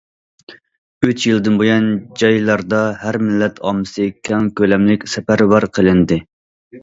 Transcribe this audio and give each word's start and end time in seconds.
ئۈچ 1.07 1.25
يىلدىن 1.31 1.59
بۇيان، 1.59 1.89
جايلاردا 2.21 2.79
ھەر 3.01 3.19
مىللەت 3.27 3.61
ئاممىسى 3.71 4.07
كەڭ 4.29 4.49
كۆلەملىك 4.61 5.05
سەپەرۋەر 5.15 5.69
قىلىندى. 5.79 6.19